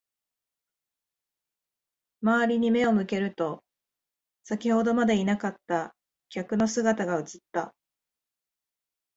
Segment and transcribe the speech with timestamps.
[2.23, 3.63] 周りに目を向けると、
[4.43, 5.95] 先ほどまでいなかった
[6.29, 7.71] 客の姿が映った。